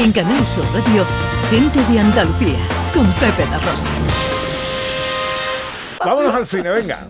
En 0.00 0.12
Canal 0.12 0.46
Sur 0.46 0.64
Radio, 0.72 1.04
Gente 1.50 1.80
de 1.92 1.98
Andalucía, 1.98 2.56
con 2.94 3.04
Pepe 3.14 3.44
La 3.50 3.58
Rosa. 3.58 3.88
Vámonos 6.04 6.34
al 6.36 6.46
cine, 6.46 6.70
venga. 6.70 7.08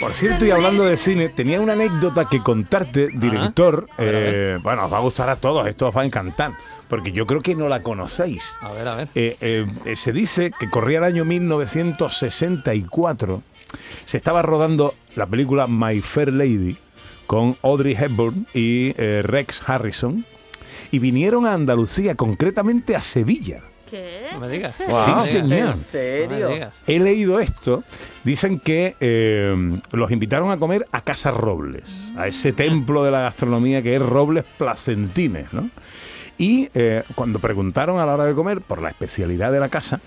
Por 0.00 0.12
cierto, 0.12 0.44
y 0.46 0.50
hablando 0.50 0.84
de 0.84 0.96
cine, 0.96 1.28
tenía 1.28 1.60
una 1.60 1.72
anécdota 1.72 2.28
que 2.28 2.42
contarte, 2.42 3.08
director. 3.14 3.88
A 3.96 4.02
ver, 4.02 4.16
a 4.16 4.18
ver. 4.18 4.34
eh, 4.34 4.58
bueno, 4.62 4.84
os 4.84 4.92
va 4.92 4.98
a 4.98 5.00
gustar 5.00 5.28
a 5.30 5.36
todos, 5.36 5.66
esto 5.66 5.88
os 5.88 5.96
va 5.96 6.02
a 6.02 6.04
encantar, 6.04 6.52
porque 6.88 7.12
yo 7.12 7.26
creo 7.26 7.40
que 7.40 7.54
no 7.54 7.68
la 7.68 7.82
conocéis. 7.82 8.56
A 8.60 8.72
ver, 8.72 8.88
a 8.88 8.96
ver. 8.96 9.08
Eh, 9.14 9.36
eh, 9.40 9.66
eh, 9.84 9.96
se 9.96 10.12
dice 10.12 10.52
que 10.58 10.68
corría 10.70 10.98
el 10.98 11.04
año 11.04 11.24
1964. 11.24 13.42
Se 14.04 14.16
estaba 14.16 14.42
rodando 14.42 14.94
la 15.16 15.26
película 15.26 15.66
My 15.66 16.00
Fair 16.00 16.32
Lady 16.32 16.76
con 17.26 17.56
Audrey 17.62 17.96
Hepburn 17.98 18.46
y 18.54 18.94
eh, 18.96 19.22
Rex 19.24 19.68
Harrison. 19.68 20.24
Y 20.92 21.00
vinieron 21.00 21.46
a 21.46 21.54
Andalucía, 21.54 22.14
concretamente 22.14 22.94
a 22.94 23.02
Sevilla. 23.02 23.60
¿Qué? 23.96 24.28
No 24.32 24.40
me 24.40 24.48
digas. 24.48 24.74
Sí, 24.76 25.30
señor. 25.30 25.68
¿En 25.70 25.76
serio? 25.76 26.38
No 26.38 26.48
me 26.48 26.54
digas. 26.54 26.74
He 26.86 26.98
leído 26.98 27.40
esto. 27.40 27.84
Dicen 28.24 28.60
que 28.60 28.96
eh, 29.00 29.80
los 29.92 30.10
invitaron 30.10 30.50
a 30.50 30.58
comer 30.58 30.84
a 30.92 31.00
Casa 31.00 31.30
Robles, 31.30 32.12
a 32.16 32.26
ese 32.26 32.52
templo 32.52 33.04
de 33.04 33.10
la 33.10 33.20
gastronomía 33.22 33.82
que 33.82 33.96
es 33.96 34.02
Robles 34.02 34.44
Placentines, 34.58 35.52
¿no? 35.52 35.70
Y 36.38 36.68
eh, 36.74 37.02
cuando 37.14 37.38
preguntaron 37.38 37.98
a 37.98 38.04
la 38.04 38.14
hora 38.14 38.24
de 38.26 38.34
comer 38.34 38.60
por 38.60 38.82
la 38.82 38.90
especialidad 38.90 39.52
de 39.52 39.60
la 39.60 39.70
casa, 39.70 40.00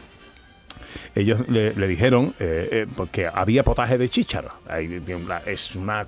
ellos 1.15 1.47
le, 1.49 1.73
le 1.73 1.87
dijeron 1.87 2.33
eh, 2.39 2.69
eh, 2.71 2.87
porque 2.95 3.27
había 3.27 3.63
potaje 3.63 3.97
de 3.97 4.09
chícharo. 4.09 4.51
Es 5.45 5.75
una 5.75 6.05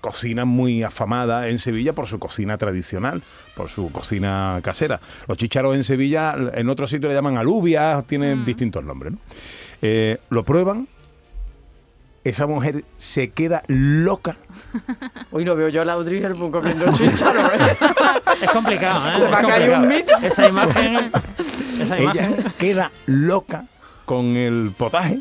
cocina 0.00 0.44
muy 0.44 0.82
afamada 0.82 1.48
en 1.48 1.58
Sevilla 1.58 1.92
por 1.92 2.06
su 2.06 2.18
cocina 2.18 2.58
tradicional, 2.58 3.22
por 3.54 3.68
su 3.68 3.90
cocina 3.92 4.60
casera. 4.62 5.00
Los 5.28 5.38
chícharos 5.38 5.76
en 5.76 5.84
Sevilla, 5.84 6.34
en 6.54 6.68
otros 6.68 6.90
sitios 6.90 7.10
le 7.10 7.14
llaman 7.14 7.36
alubias, 7.36 8.06
tienen 8.06 8.44
distintos 8.44 8.84
nombres. 8.84 9.12
¿no? 9.12 9.18
Eh, 9.82 10.18
lo 10.30 10.42
prueban. 10.42 10.88
Esa 12.24 12.46
mujer 12.46 12.84
se 12.96 13.32
queda 13.32 13.62
loca. 13.66 14.36
Hoy 15.30 15.44
lo 15.44 15.54
veo 15.56 15.68
yo 15.68 15.82
a 15.82 15.84
la 15.84 15.92
Audrey 15.92 16.24
Hepburn 16.24 16.50
comiendo 16.50 16.90
chícharo, 16.92 17.48
¿eh? 17.52 17.76
Es 18.40 18.50
complicado, 18.50 19.10
¿eh? 19.10 19.62
Se 19.62 19.70
un 19.70 19.88
mito. 19.88 20.14
Esa 20.22 20.48
imagen. 20.48 21.10
Esa 21.80 21.98
Ella 21.98 22.28
imagen. 22.28 22.52
queda 22.58 22.90
loca 23.04 23.66
con 24.04 24.36
el 24.36 24.72
potaje. 24.76 25.20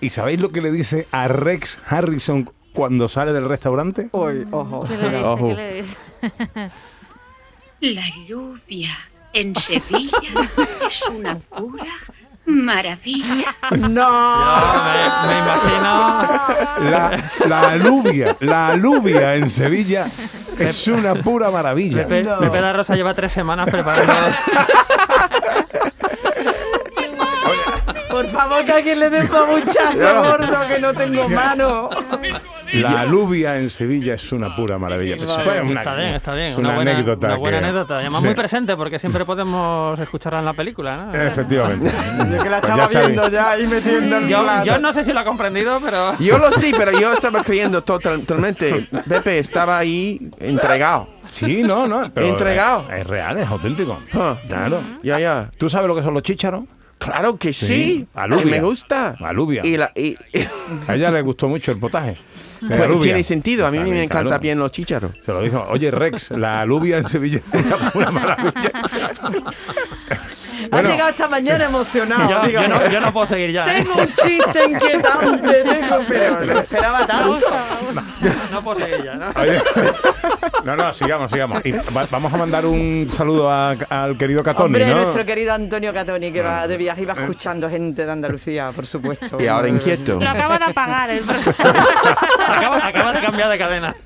¿Y 0.00 0.10
sabéis 0.10 0.40
lo 0.40 0.50
que 0.50 0.60
le 0.60 0.70
dice 0.72 1.06
a 1.12 1.28
Rex 1.28 1.78
Harrison 1.88 2.50
cuando 2.72 3.08
sale 3.08 3.32
del 3.32 3.48
restaurante? 3.48 4.08
Ojo. 4.12 4.84
¿Qué 4.88 4.96
le 4.96 5.08
dice? 5.08 5.22
Ojo. 5.22 5.48
¿Qué 5.48 5.54
le 5.54 5.82
dice? 5.82 5.96
La 7.80 8.04
lluvia 8.28 8.96
en 9.32 9.54
Sevilla 9.56 10.18
es 10.88 11.02
una 11.10 11.36
pura 11.36 11.92
maravilla. 12.46 13.54
¡No! 13.78 14.08
Me, 14.84 15.28
me 15.28 15.38
imagino. 15.38 16.90
La, 16.90 17.30
la 17.48 17.70
alubia, 17.70 18.36
la 18.40 18.68
alubia 18.68 19.34
en 19.34 19.48
Sevilla 19.48 20.06
es 20.58 20.86
una 20.88 21.14
pura 21.14 21.50
maravilla. 21.50 22.02
Pepe, 22.06 22.22
No. 22.24 22.38
Pepe 22.40 22.60
la 22.60 22.72
Rosa 22.72 22.94
lleva 22.94 23.14
tres 23.14 23.32
semanas 23.32 23.68
preparando. 23.70 24.12
Por 28.12 28.26
favor, 28.28 28.64
que 28.64 28.72
alguien 28.72 29.00
le 29.00 29.10
dé 29.10 29.20
un 29.22 29.28
pabuchazo, 29.28 30.22
gordo, 30.22 30.68
que 30.68 30.78
no 30.80 30.92
tengo 30.94 31.28
mano. 31.28 31.90
La 32.74 33.02
alubia 33.02 33.58
en 33.58 33.68
Sevilla 33.68 34.14
es 34.14 34.32
una 34.32 34.54
pura 34.56 34.78
maravilla. 34.78 35.16
Es 35.16 35.22
una- 35.24 35.32
está 35.36 35.94
bien, 35.96 36.14
está 36.14 36.34
bien. 36.34 36.46
Es 36.46 36.56
una, 36.56 36.74
buena, 36.74 36.90
anécdota. 36.92 37.26
Una 37.28 37.36
buena 37.36 37.58
que- 37.58 37.64
anécdota. 37.66 37.98
Además 37.98 38.20
Sí. 38.20 38.26
muy 38.26 38.34
presente 38.34 38.76
porque 38.76 38.98
siempre 38.98 39.24
podemos 39.26 39.98
escucharla 39.98 40.38
en 40.38 40.44
la 40.46 40.52
película, 40.54 41.08
¿no? 41.12 41.14
Efectivamente. 41.20 41.90
Yo 42.30 42.42
que 42.42 42.48
la 42.50 42.60
Pues 42.60 42.70
estaba 42.70 42.88
sabéis. 42.88 43.08
viendo 43.10 43.28
ya 43.28 43.50
ahí 43.50 43.66
metiendo 43.66 44.16
el 44.16 44.28
Yo, 44.28 44.44
yo 44.64 44.78
no 44.78 44.92
sé 44.92 45.04
si 45.04 45.12
lo 45.12 45.20
ha 45.20 45.24
comprendido, 45.24 45.80
pero. 45.84 46.16
Yo 46.18 46.38
lo 46.38 46.50
sí, 46.52 46.72
pero 46.76 46.92
yo 46.98 47.12
estaba 47.12 47.42
creyendo 47.42 47.82
total- 47.82 48.20
totalmente. 48.20 48.88
Pepe 49.08 49.38
estaba 49.38 49.78
ahí 49.78 50.30
entregado. 50.40 51.08
Sí, 51.30 51.62
no, 51.62 51.86
no. 51.86 52.10
Pero 52.12 52.26
Entregado. 52.28 52.86
Es, 52.90 53.00
es 53.00 53.06
real, 53.06 53.38
es 53.38 53.48
auténtico. 53.48 53.98
Ah. 54.14 54.36
Claro. 54.46 54.82
Ya, 55.02 55.18
ya. 55.18 55.50
¿Tú 55.58 55.68
sabes 55.68 55.88
lo 55.88 55.94
que 55.94 56.02
son 56.02 56.14
los 56.14 56.22
chícharos? 56.22 56.64
Claro 57.04 57.36
que 57.36 57.52
sí. 57.52 57.66
Sí, 57.66 58.06
alubia. 58.14 58.44
Me 58.46 58.60
gusta. 58.60 59.16
Alubia. 59.20 59.62
Y, 59.64 59.76
la, 59.76 59.90
y, 59.94 60.16
A 60.88 60.94
ella 60.94 61.10
le 61.10 61.22
gustó 61.22 61.48
mucho 61.48 61.72
el 61.72 61.78
potaje. 61.80 62.16
Bueno, 62.60 62.84
alubia. 62.84 63.02
tiene 63.02 63.24
sentido. 63.24 63.66
A 63.66 63.70
mí 63.70 63.78
me 63.78 64.04
encanta 64.04 64.28
claro. 64.28 64.40
bien 64.42 64.58
los 64.58 64.70
chícharos. 64.70 65.12
Se 65.20 65.32
lo 65.32 65.42
dijo, 65.42 65.66
oye 65.68 65.90
Rex, 65.90 66.30
la 66.30 66.60
alubia 66.60 66.98
en 66.98 67.08
Sevilla 67.08 67.40
es 67.52 67.64
una 67.94 68.10
maravilla. 68.12 68.52
Ha 70.62 70.68
Bueno. 70.70 70.90
llegado 70.90 71.10
esta 71.10 71.28
mañana 71.28 71.64
emocionado. 71.64 72.30
Yo, 72.30 72.46
digo, 72.46 72.62
yo 72.62 72.68
no, 72.68 72.88
yo 72.90 73.00
no 73.00 73.12
puedo 73.12 73.26
seguir 73.26 73.50
ya. 73.50 73.64
¿eh? 73.64 73.82
Tengo 73.82 74.00
un 74.00 74.06
chiste 74.12 74.64
inquietante, 74.70 75.62
tengo, 75.64 75.98
pero 76.08 76.44
lo 76.44 76.60
esperaba 76.60 77.06
tanto. 77.06 77.40
No 78.52 78.78
ya, 78.78 79.14
¿no? 79.14 79.26
Oye, 79.40 79.60
no, 80.64 80.76
no, 80.76 80.92
sigamos, 80.92 81.30
sigamos. 81.30 81.64
Y 81.64 81.72
va- 81.72 82.06
vamos 82.10 82.32
a 82.32 82.36
mandar 82.36 82.64
un 82.66 83.08
saludo 83.10 83.50
a- 83.50 83.70
al 83.88 84.16
querido 84.16 84.42
Catoni, 84.42 84.66
Hombre, 84.66 84.86
¿no? 84.86 84.94
nuestro 85.02 85.24
querido 85.24 85.52
Antonio 85.52 85.92
Catoni, 85.92 86.30
que 86.32 86.42
va 86.42 86.66
de 86.68 86.76
viaje 86.76 87.02
y 87.02 87.04
va 87.04 87.14
escuchando 87.14 87.68
gente 87.68 88.04
de 88.06 88.12
Andalucía, 88.12 88.70
por 88.74 88.86
supuesto. 88.86 89.38
Y 89.40 89.46
ahora 89.46 89.68
inquieto. 89.68 90.18
Lo 90.20 90.28
acabo 90.28 90.56
de 90.58 90.64
apagar 90.64 91.10
el 91.10 91.24
Acaba, 92.48 92.86
acaba 92.86 93.12
de 93.12 93.20
cambiar 93.20 93.48
de 93.50 93.58
cadena. 93.58 93.96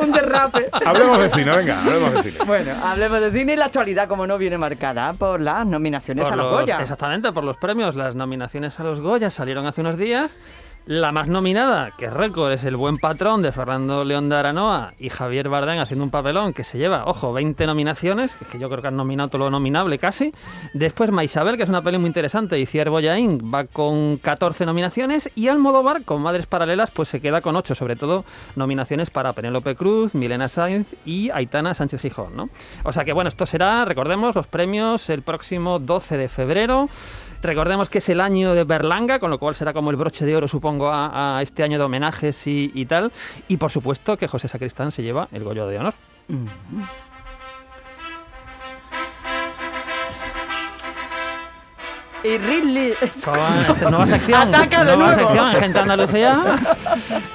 Un 0.00 0.12
derrape. 0.12 0.68
Hablemos 0.84 1.18
de 1.18 1.30
cine, 1.30 1.56
venga, 1.56 1.80
hablemos 1.82 2.14
de 2.14 2.22
cine. 2.22 2.44
Bueno, 2.46 2.72
hablemos 2.84 3.20
de 3.20 3.32
cine 3.32 3.52
y 3.54 3.56
la 3.56 3.66
actualidad, 3.66 4.08
como 4.08 4.26
no, 4.26 4.38
viene 4.38 4.58
marcada 4.58 5.12
por 5.12 5.40
las 5.40 5.66
nominaciones 5.66 6.24
Por 6.24 6.32
a 6.32 6.36
los 6.36 6.50
los- 6.50 6.60
Goya. 6.60 6.80
Exactamente, 6.80 7.32
por 7.32 7.44
los 7.44 7.56
premios. 7.56 7.94
Las 7.96 8.14
nominaciones 8.14 8.78
a 8.80 8.84
los 8.84 9.00
Goya 9.00 9.30
salieron 9.30 9.66
hace 9.66 9.80
unos 9.80 9.96
días. 9.96 10.36
La 10.86 11.12
más 11.12 11.28
nominada, 11.28 11.92
que 11.96 12.04
es 12.04 12.12
récord, 12.12 12.52
es 12.52 12.62
El 12.62 12.76
Buen 12.76 12.98
Patrón 12.98 13.40
de 13.40 13.52
Fernando 13.52 14.04
León 14.04 14.28
de 14.28 14.36
Aranoa 14.36 14.92
y 14.98 15.08
Javier 15.08 15.48
Bardem 15.48 15.80
haciendo 15.80 16.04
un 16.04 16.10
papelón 16.10 16.52
que 16.52 16.62
se 16.62 16.76
lleva, 16.76 17.06
ojo, 17.06 17.32
20 17.32 17.66
nominaciones, 17.66 18.34
que 18.52 18.58
yo 18.58 18.68
creo 18.68 18.82
que 18.82 18.88
han 18.88 18.96
nominado 18.96 19.30
todo 19.30 19.44
lo 19.44 19.50
nominable 19.50 19.98
casi. 19.98 20.34
Después 20.74 21.10
Maisabel, 21.10 21.56
que 21.56 21.62
es 21.62 21.70
una 21.70 21.80
peli 21.80 21.96
muy 21.96 22.08
interesante, 22.08 22.60
y 22.60 22.66
Cier 22.66 22.90
Boyain 22.90 23.50
va 23.50 23.64
con 23.64 24.18
14 24.18 24.66
nominaciones. 24.66 25.30
Y 25.34 25.48
Almodóvar, 25.48 26.04
con 26.04 26.20
Madres 26.20 26.44
Paralelas, 26.44 26.90
pues 26.90 27.08
se 27.08 27.22
queda 27.22 27.40
con 27.40 27.56
8, 27.56 27.74
sobre 27.74 27.96
todo 27.96 28.26
nominaciones 28.54 29.08
para 29.08 29.32
Penélope 29.32 29.76
Cruz, 29.76 30.14
Milena 30.14 30.48
Sainz 30.48 30.94
y 31.06 31.30
Aitana 31.30 31.72
Sánchez 31.72 32.02
Gijón, 32.02 32.36
¿no? 32.36 32.50
O 32.82 32.92
sea 32.92 33.06
que 33.06 33.14
bueno, 33.14 33.28
esto 33.28 33.46
será, 33.46 33.86
recordemos, 33.86 34.34
los 34.34 34.46
premios 34.46 35.08
el 35.08 35.22
próximo 35.22 35.78
12 35.78 36.18
de 36.18 36.28
febrero. 36.28 36.90
Recordemos 37.44 37.90
que 37.90 37.98
es 37.98 38.08
el 38.08 38.22
año 38.22 38.54
de 38.54 38.64
Berlanga, 38.64 39.18
con 39.18 39.30
lo 39.30 39.38
cual 39.38 39.54
será 39.54 39.74
como 39.74 39.90
el 39.90 39.96
broche 39.96 40.24
de 40.24 40.34
oro, 40.34 40.48
supongo, 40.48 40.88
a, 40.88 41.36
a 41.36 41.42
este 41.42 41.62
año 41.62 41.76
de 41.78 41.84
homenajes 41.84 42.46
y, 42.46 42.72
y 42.74 42.86
tal. 42.86 43.12
Y 43.48 43.58
por 43.58 43.70
supuesto 43.70 44.16
que 44.16 44.26
José 44.26 44.48
Sacristán 44.48 44.90
se 44.90 45.02
lleva 45.02 45.28
el 45.30 45.44
Goyo 45.44 45.66
de 45.66 45.78
Honor. 45.78 45.92
Y 52.22 52.38
Ridley. 52.38 52.94
Con 53.22 53.36
esta 53.76 53.90
nueva 53.90 54.06
sección, 54.06 54.40
Ataca 54.40 54.84
de 54.84 54.96
nueva 54.96 55.14
nuevo. 55.14 55.28
sección 55.28 55.50
en 55.50 55.56
Gente 55.60 55.78
Andalucía. 55.78 56.42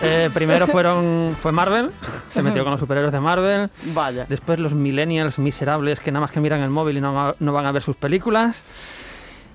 Eh, 0.01 0.29
primero 0.33 0.65
fueron, 0.65 1.35
fue 1.37 1.51
Marvel, 1.51 1.91
se 2.31 2.41
metió 2.41 2.63
con 2.63 2.71
los 2.71 2.79
superhéroes 2.79 3.11
de 3.11 3.19
Marvel. 3.19 3.69
Vaya. 3.93 4.25
Después 4.29 4.57
los 4.57 4.73
millennials 4.73 5.37
miserables 5.39 5.99
que 5.99 6.09
nada 6.11 6.21
más 6.21 6.31
que 6.31 6.39
miran 6.39 6.61
el 6.61 6.69
móvil 6.69 6.97
y 6.97 7.01
no, 7.01 7.35
no 7.37 7.53
van 7.53 7.65
a 7.65 7.71
ver 7.73 7.81
sus 7.81 7.97
películas. 7.97 8.63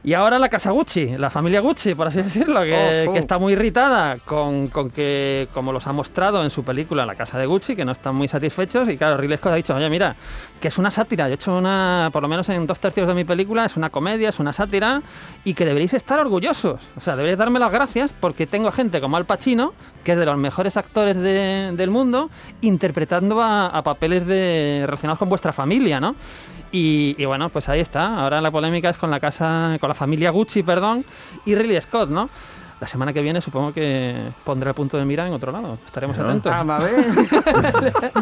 Y 0.07 0.13
ahora 0.13 0.39
la 0.39 0.51
casa 0.51 0.71
Gucci, 0.71 1.17
la 1.17 1.31
familia 1.31 1.61
Gucci, 1.61 1.95
por 1.95 2.07
así 2.09 2.21
decirlo, 2.23 2.63
que, 2.63 3.05
Ojo. 3.05 3.15
que 3.15 3.19
está 3.19 3.39
muy 3.39 3.55
irritada 3.55 4.19
con, 4.25 4.69
con 4.69 4.91
que, 4.91 5.49
como 5.55 5.73
los 5.73 5.87
ha 5.87 5.93
mostrado 5.95 6.43
en 6.45 6.51
su 6.51 6.63
película 6.63 7.07
La 7.07 7.15
casa 7.15 7.39
de 7.39 7.47
Gucci, 7.47 7.75
que 7.75 7.87
no 7.87 7.93
están 7.93 8.15
muy 8.15 8.29
satisfechos. 8.29 8.87
Y 8.91 8.99
claro, 8.99 9.17
Ridley 9.17 9.39
Scott 9.39 9.53
ha 9.53 9.57
dicho, 9.57 9.75
oye, 9.75 9.89
mira, 9.89 10.15
que 10.61 10.69
es 10.69 10.77
una 10.77 10.91
sátira. 10.91 11.27
Yo 11.29 11.33
he 11.33 11.35
hecho 11.37 11.57
una, 11.57 12.11
por 12.13 12.21
lo 12.23 12.29
menos 12.29 12.47
en 12.51 12.67
dos 12.67 12.79
tercios 12.79 13.09
de 13.09 13.15
mi 13.15 13.25
película, 13.25 13.65
es 13.65 13.79
una 13.79 13.89
comedia, 13.89 14.29
es 14.29 14.39
una 14.39 14.53
sátira, 14.53 15.01
y 15.43 15.55
que 15.55 15.65
deberéis 15.65 15.95
estar 15.95 16.19
orgullosos. 16.19 16.83
O 16.97 17.01
sea, 17.01 17.17
deberéis 17.17 17.39
darme 17.39 17.59
las 17.59 17.73
gracias 17.73 18.13
porque 18.21 18.47
tengo 18.47 18.71
gente 18.73 19.01
como 19.01 19.17
Al 19.17 19.25
Pacino, 19.25 19.73
que 20.05 20.13
es 20.13 20.19
de 20.19 20.27
los 20.27 20.37
mejores 20.37 20.77
actores 20.77 21.17
de- 21.17 21.71
del 21.75 21.89
mundo, 21.91 22.29
interpretando 22.61 23.41
a, 23.41 23.69
a 23.69 23.83
papeles 23.83 24.27
de, 24.27 24.83
relacionados 24.85 25.19
con 25.19 25.31
vuestra 25.31 25.55
familia, 25.55 25.99
¿no? 25.99 26.15
Y, 26.73 27.15
y 27.19 27.25
bueno, 27.25 27.51
pues 27.51 27.69
ahí 27.69 27.79
está. 27.79 28.21
Ahora 28.21 28.41
la 28.41 28.51
polémica 28.51 28.91
es 28.91 28.97
con 28.97 29.09
la 29.09 29.21
casa, 29.21 29.77
con 29.81 29.89
la 29.89 29.94
familia 29.95 30.31
Gucci, 30.31 30.63
perdón, 30.63 31.05
y 31.47 31.55
Ridley 31.55 31.81
Scott, 31.81 32.11
¿no? 32.11 32.29
La 32.81 32.89
semana 32.89 33.13
que 33.13 33.23
viene 33.23 33.41
supongo 33.41 33.73
que 33.73 34.17
pondré 34.43 34.69
el 34.71 34.75
punto 34.75 34.99
de 34.99 35.05
mira 35.05 35.27
en 35.27 35.33
otro 35.33 35.53
lado. 35.53 35.79
Estaremos 35.87 36.19
atentos. 36.19 36.53
Vamos 36.53 36.81
a 36.81 36.85
ver. 36.85 37.05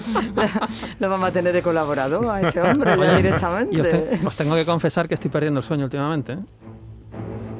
Lo 1.00 1.08
vamos 1.08 1.28
a 1.28 1.32
tener 1.32 1.52
de 1.52 1.62
colaborador 1.62 2.26
a 2.28 2.40
este 2.42 2.60
hombre 2.60 2.90
ya 2.96 2.96
Y 2.96 3.08
os, 3.10 3.16
directamente. 3.16 3.82
te- 3.82 4.26
os 4.26 4.36
tengo 4.36 4.54
que 4.54 4.64
confesar 4.64 5.08
que 5.08 5.14
estoy 5.14 5.30
perdiendo 5.30 5.60
el 5.60 5.64
sueño 5.64 5.84
últimamente. 5.84 6.32
¿eh? 6.34 6.38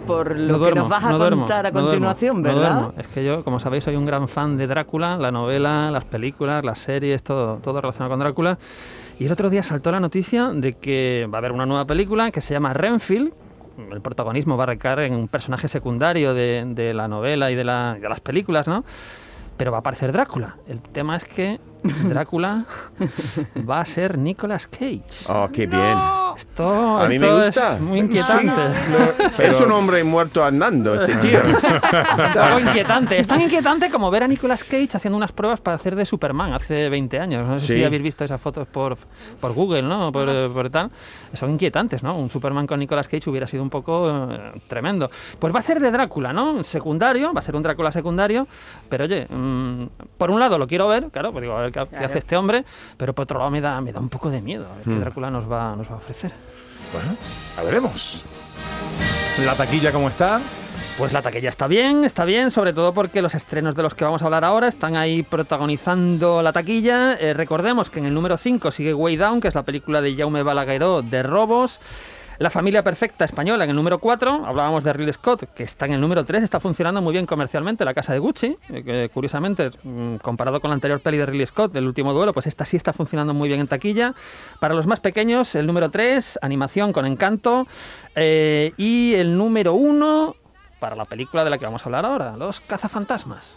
por 0.07 0.37
lo 0.37 0.39
No 0.55 0.55
que 0.55 0.59
duermo, 0.59 0.81
nos 0.81 0.89
vas 0.91 1.05
a 1.05 1.11
no 1.13 1.19
duermo, 1.19 1.43
contar 1.43 1.67
a 1.67 1.71
no 1.71 1.75
duermo, 1.75 1.89
continuación, 1.91 2.37
no 2.37 2.43
¿verdad? 2.43 2.73
duermo. 2.75 2.95
Es 2.99 3.07
que 3.07 3.25
yo, 3.25 3.45
como 3.45 3.61
sabéis, 3.61 3.85
soy 3.85 3.95
un 3.95 4.05
gran 4.05 4.27
fan 4.29 4.57
de 4.57 4.67
Drácula, 4.67 5.17
la 5.17 5.31
novela, 5.31 5.93
las 5.93 6.05
películas, 6.05 6.65
las 6.65 6.81
series, 6.81 7.23
todo, 7.23 7.59
todo 7.59 7.81
relacionado 7.81 8.11
con 8.11 8.19
Drácula. 8.19 8.59
Y 9.21 9.27
el 9.27 9.33
otro 9.33 9.49
día 9.49 9.63
saltó 9.63 9.93
la 9.93 10.01
noticia 10.01 10.49
de 10.49 10.73
que 10.73 11.29
va 11.33 11.37
a 11.37 11.39
haber 11.39 11.53
una 11.53 11.67
nueva 11.67 11.85
película 11.85 12.33
que 12.33 12.41
se 12.41 12.53
llama 12.53 12.73
Renfield. 12.73 13.33
El 13.91 14.01
protagonismo 14.01 14.57
va 14.57 14.65
a 14.65 14.67
recaer 14.67 15.01
en 15.01 15.15
un 15.15 15.29
personaje 15.29 15.69
secundario 15.69 16.35
de, 16.35 16.65
de 16.67 16.95
la 16.95 17.09
novela 17.09 17.51
y 17.51 17.55
de, 17.55 17.65
la- 17.65 17.95
de 18.01 18.09
las 18.09 18.21
películas, 18.21 18.67
¿no? 18.69 18.85
Pero 19.57 19.71
va 19.71 19.79
a 19.79 19.81
aparecer 19.81 20.13
Drácula. 20.13 20.57
El 20.67 20.81
tema 20.81 21.17
es 21.17 21.25
que 21.25 21.61
Drácula 22.05 22.65
va 23.69 23.81
a 23.81 23.85
ser 23.85 24.19
Nicolas 24.19 24.67
Cage. 24.67 25.05
Oh, 25.29 25.49
qué 25.53 25.67
bien. 25.67 25.97
Esto, 26.37 26.99
A 26.99 27.07
mí 27.09 27.19
me 27.19 27.29
gusta. 27.47 27.75
es 27.75 27.81
muy 27.81 27.99
inquietante. 28.01 28.53
Es 29.39 29.61
un 29.61 29.73
hombre 29.73 30.03
muerto 30.05 30.45
andando, 30.45 30.95
este 30.95 31.17
tío. 31.17 31.41
Algo 32.43 32.61
inquietante. 32.61 33.19
Es 33.19 33.27
tan 33.27 33.41
inquietante 33.41 33.91
como 33.91 34.11
ver 34.11 34.23
a 34.25 34.29
Nicolas 34.29 34.65
Cage 34.65 34.89
haciendo 34.95 35.17
unas 35.17 35.33
pruebas 35.33 35.61
para 35.61 35.77
hacer 35.77 35.97
de 35.97 36.05
Superman 36.07 36.53
hace 36.55 36.89
20 36.89 37.19
años. 37.21 37.47
No 37.47 37.59
sé 37.59 37.67
Sí. 37.67 37.75
si 37.75 37.85
habéis 37.85 38.03
visto 38.03 38.25
esas 38.25 38.41
fotos 38.41 38.67
por, 38.69 38.97
por 39.41 39.53
Google, 39.53 39.83
¿no? 39.83 40.13
Por, 40.13 40.53
por 40.53 40.71
tal. 40.71 40.91
Son 41.33 41.51
inquietantes, 41.51 42.03
¿no? 42.03 42.17
Un 42.17 42.31
Superman 42.31 42.67
con 42.67 42.79
Nicolas 42.79 43.09
Cage 43.09 43.29
hubiera 43.31 43.47
sido 43.47 43.63
un 43.63 43.71
poco 43.71 44.11
eh, 44.31 44.61
tremendo. 44.69 45.11
Pues 45.39 45.55
va 45.55 45.59
a 45.59 45.63
ser 45.63 45.81
de 45.81 45.91
Drácula, 45.91 46.33
¿no? 46.33 46.63
Secundario, 46.65 47.33
va 47.33 47.41
a 47.41 47.43
ser 47.43 47.57
un 47.57 47.63
Drácula 47.63 47.93
secundario. 47.93 48.47
Pero 48.89 49.05
oye, 49.05 49.27
mm, 49.29 49.85
por 50.19 50.31
un 50.31 50.41
lado 50.41 50.59
lo 50.59 50.67
quiero 50.67 50.89
ver, 50.89 51.09
claro, 51.11 51.33
pues 51.33 51.43
digo, 51.43 51.57
a 51.57 51.63
ver 51.63 51.73
qué, 51.73 51.81
hace 51.81 52.19
este 52.19 52.37
hombre. 52.37 52.65
Pero 52.97 53.13
por 53.15 53.25
otro 53.25 53.39
lado 53.39 53.51
me 53.51 53.61
da, 53.61 53.81
me 53.81 53.93
da 53.93 54.01
un 54.01 54.09
poco 54.09 54.31
de 54.31 54.41
miedo 54.41 54.67
a 54.73 54.77
ver 54.77 54.85
qué 54.85 55.01
Drácula 55.01 55.31
nos 55.31 55.51
va, 55.51 55.75
nos 55.77 55.89
va 55.89 55.95
a 55.95 55.97
ofrecer. 55.97 56.22
Bueno, 56.93 57.17
a 57.59 57.63
veremos. 57.63 58.25
La 59.45 59.55
taquilla, 59.55 59.93
¿cómo 59.93 60.09
está? 60.09 60.41
Pues 60.99 61.13
la 61.13 61.23
taquilla 61.23 61.49
está 61.49 61.67
bien, 61.67 62.05
está 62.05 62.27
bien, 62.27 62.51
sobre 62.51 62.75
todo 62.75 62.93
porque 62.93 63.23
los 63.23 63.35
estrenos 63.35 63.75
de 63.75 63.83
los 63.83 63.95
que 63.95 64.05
vamos 64.05 64.21
a 64.21 64.27
hablar 64.27 64.45
ahora 64.45 64.69
están 64.69 64.95
ahí 64.95 65.23
protagonizando 65.23 66.43
la 66.43 66.53
taquilla. 66.53 67.15
Eh, 67.15 67.33
recordemos 67.33 67.89
que 67.89 67.99
en 67.99 68.07
el 68.07 68.15
número 68.15 68.37
5 68.37 68.71
sigue 68.71 68.93
Way 68.93 69.17
Down, 69.17 69.41
que 69.41 69.49
es 69.49 69.55
la 69.55 69.63
película 69.63 70.03
de 70.03 70.15
Jaume 70.15 70.43
Balagueró 70.43 71.01
de 71.01 71.23
robos. 71.23 71.81
La 72.39 72.51
familia 72.51 72.83
perfecta 72.83 73.25
española 73.25 73.65
en 73.65 73.71
el 73.71 73.77
número 73.77 73.99
4, 73.99 74.47
hablábamos 74.47 74.85
de 74.85 74.93
Ridley 74.93 75.13
Scott, 75.13 75.53
que 75.55 75.63
está 75.63 75.87
en 75.87 75.93
el 75.93 76.01
número 76.01 76.25
3, 76.25 76.43
está 76.43 76.61
funcionando 76.61 77.03
muy 77.03 77.13
bien 77.13 77.27
comercialmente, 77.27 77.85
la 77.85 77.95
casa 77.95 78.13
de 78.13 78.19
Gucci, 78.19 78.57
eh, 78.71 78.83
que 78.83 79.09
curiosamente, 79.11 79.71
mm, 79.83 80.17
comparado 80.17 80.61
con 80.61 80.71
la 80.71 80.75
anterior 80.75 81.01
peli 81.01 81.19
de 81.19 81.27
Ridley 81.27 81.47
Scott, 81.47 81.73
del 81.73 81.87
último 81.87 82.13
duelo, 82.13 82.33
pues 82.33 82.47
esta 82.47 82.65
sí 82.65 82.77
está 82.77 82.93
funcionando 82.93 83.33
muy 83.33 83.49
bien 83.49 83.61
en 83.61 83.69
taquilla. 83.69 84.15
Para 84.61 84.75
los 84.75 84.87
más 84.87 85.01
pequeños, 85.01 85.55
el 85.55 85.67
número 85.67 85.91
3, 85.91 86.39
animación 86.43 86.93
con 86.93 87.07
encanto, 87.07 87.67
eh, 88.15 88.73
y 88.77 89.15
el 89.15 89.37
número 89.37 89.75
1, 89.75 90.35
para 90.81 90.97
la 90.97 91.05
película 91.05 91.45
de 91.45 91.51
la 91.51 91.59
que 91.59 91.65
vamos 91.65 91.83
a 91.83 91.85
hablar 91.85 92.07
ahora, 92.07 92.37
Los 92.37 92.61
cazafantasmas. 92.61 93.57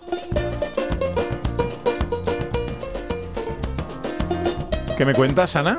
¿Qué 4.98 5.06
me 5.06 5.14
cuentas, 5.14 5.56
Ana? 5.56 5.78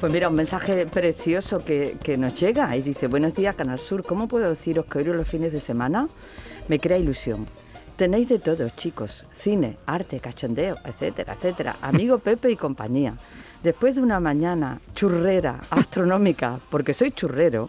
Pues 0.00 0.10
mira, 0.14 0.30
un 0.30 0.34
mensaje 0.34 0.86
precioso 0.86 1.62
que, 1.62 1.98
que 2.02 2.16
nos 2.16 2.34
llega 2.40 2.74
y 2.74 2.80
dice, 2.80 3.06
buenos 3.06 3.34
días 3.34 3.54
Canal 3.54 3.78
Sur, 3.78 4.02
¿cómo 4.02 4.28
puedo 4.28 4.48
deciros 4.48 4.86
que 4.86 4.96
oíros 4.96 5.14
los 5.14 5.28
fines 5.28 5.52
de 5.52 5.60
semana? 5.60 6.08
Me 6.68 6.80
crea 6.80 6.96
ilusión. 6.96 7.46
Tenéis 7.96 8.30
de 8.30 8.38
todo, 8.38 8.66
chicos, 8.70 9.26
cine, 9.34 9.76
arte, 9.84 10.18
cachondeo, 10.18 10.78
etcétera, 10.86 11.34
etcétera. 11.34 11.76
Amigo 11.82 12.16
Pepe 12.18 12.50
y 12.50 12.56
compañía. 12.56 13.14
Después 13.62 13.96
de 13.96 14.00
una 14.00 14.20
mañana 14.20 14.80
churrera, 14.94 15.60
astronómica, 15.68 16.60
porque 16.70 16.94
soy 16.94 17.10
churrero, 17.10 17.68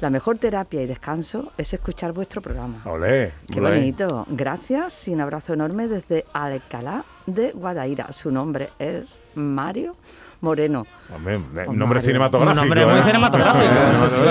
la 0.00 0.10
mejor 0.10 0.38
terapia 0.38 0.80
y 0.80 0.86
descanso 0.86 1.50
es 1.58 1.74
escuchar 1.74 2.12
vuestro 2.12 2.40
programa. 2.40 2.82
Olé. 2.84 3.32
Qué 3.52 3.58
Olé. 3.58 3.70
bonito. 3.70 4.26
Gracias 4.28 5.08
y 5.08 5.12
un 5.14 5.22
abrazo 5.22 5.54
enorme 5.54 5.88
desde 5.88 6.24
Alcalá 6.32 7.04
de 7.26 7.50
Guadaira. 7.50 8.12
Su 8.12 8.30
nombre 8.30 8.70
es 8.78 9.20
Mario 9.34 9.96
Moreno. 10.44 10.86
Hombre, 11.14 11.34
eh, 11.34 11.40
nombre 11.66 11.86
Mario. 11.86 12.00
cinematográfico. 12.00 12.62
Un 12.62 12.68
nombre 12.68 12.86
muy 12.86 13.00
¿eh? 13.00 13.02
cinematográfico, 13.02 13.64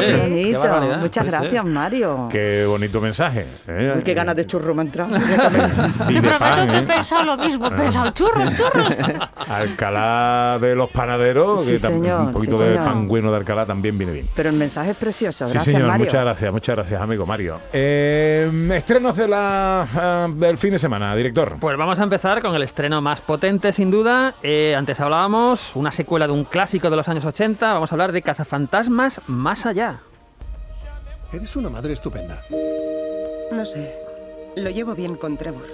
Eh. 0.01 0.98
Muchas 1.01 1.24
Sí, 1.25 1.30
sí. 1.30 1.38
gracias, 1.38 1.65
Mario. 1.65 2.27
Qué 2.31 2.65
bonito 2.65 3.01
mensaje. 3.01 3.45
¿eh? 3.68 4.01
Qué 4.06 4.13
ganas 4.13 4.36
de 4.36 4.45
churro 4.48 4.74
me 4.74 4.81
han 4.81 4.88
entrado. 4.88 5.15
Y 6.10 6.13
de 6.19 6.30
pan, 6.39 6.69
que 6.69 6.77
he 6.77 6.80
¿eh? 6.80 6.83
pensado 6.83 7.24
lo 7.24 7.38
mismo, 7.38 7.68
he 7.68 7.71
pensado 7.71 8.12
churros, 8.12 8.50
churros. 8.56 8.98
Alcalá 9.50 10.57
de 10.60 10.75
los 10.75 10.89
panaderos, 10.89 11.65
Sí, 11.65 11.71
que 11.74 11.80
señor, 11.80 12.21
un 12.21 12.31
poquito 12.31 12.57
sí, 12.57 12.63
de 12.63 12.69
señor. 12.71 12.86
pan 12.86 13.07
bueno 13.07 13.31
de 13.31 13.38
Alcalá 13.38 13.66
también 13.66 13.98
viene 13.98 14.13
bien. 14.13 14.27
Pero 14.36 14.50
el 14.50 14.56
mensaje 14.56 14.92
es 14.92 14.98
precioso. 14.98 15.45
Sí, 15.45 15.59
señor, 15.59 15.88
Mario. 15.88 16.06
muchas 16.06 16.21
gracias, 16.21 16.51
muchas 16.51 16.75
gracias, 16.75 17.01
amigo 17.01 17.25
Mario. 17.25 17.59
Eh, 17.71 18.69
estrenos 18.75 19.16
de 19.18 19.27
la, 19.27 19.88
ah, 19.95 20.27
del 20.33 20.57
fin 20.57 20.71
de 20.71 20.80
semana, 20.80 21.16
director. 21.16 21.56
Pues 21.59 21.77
vamos 21.77 22.00
a 22.00 22.04
empezar 22.04 22.42
con 22.42 22.54
el 22.56 22.63
estreno 22.63 23.01
más 23.01 23.21
potente, 23.21 23.71
sin 23.74 23.89
duda. 23.92 24.36
Eh, 24.44 24.75
antes 24.77 25.00
hablábamos, 25.00 25.75
una 25.75 25.92
secuela 26.03 26.27
de 26.27 26.33
un 26.33 26.44
clásico 26.44 26.89
de 26.89 26.97
los 26.97 27.07
años 27.07 27.23
80. 27.23 27.75
Vamos 27.75 27.89
a 27.89 27.95
hablar 27.95 28.11
de 28.11 28.21
Cazafantasmas 28.21 29.21
Más 29.27 29.65
Allá. 29.65 30.01
Eres 31.31 31.55
una 31.55 31.69
madre 31.69 31.94
estupenda. 31.94 32.44
No 33.53 33.65
sé, 33.65 33.95
lo 34.57 34.69
llevo 34.69 34.95
bien 34.95 35.15
con 35.15 35.38
Trevor. 35.38 35.65